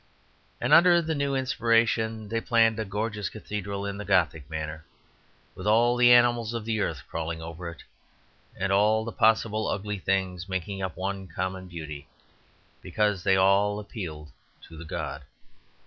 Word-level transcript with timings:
And 0.59 0.73
under 0.73 0.99
the 0.99 1.13
new 1.13 1.35
inspiration 1.35 2.27
they 2.27 2.41
planned 2.41 2.79
a 2.79 2.85
gorgeous 2.85 3.29
cathedral 3.29 3.85
in 3.85 3.97
the 3.99 4.03
Gothic 4.03 4.49
manner, 4.49 4.83
with 5.53 5.67
all 5.67 5.95
the 5.95 6.11
animals 6.11 6.55
of 6.55 6.65
the 6.65 6.81
earth 6.81 7.03
crawling 7.07 7.39
over 7.39 7.69
it, 7.69 7.83
and 8.57 8.71
all 8.71 9.05
the 9.05 9.11
possible 9.11 9.67
ugly 9.67 9.99
things 9.99 10.49
making 10.49 10.81
up 10.81 10.97
one 10.97 11.27
common 11.27 11.67
beauty, 11.67 12.07
because 12.81 13.21
they 13.21 13.35
all 13.35 13.79
appealed 13.79 14.31
to 14.67 14.75
the 14.75 14.85
god. 14.85 15.21